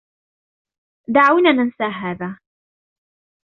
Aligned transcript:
دعونا 1.13 1.51
ننسى 1.51 1.83
هذا. 1.83 2.37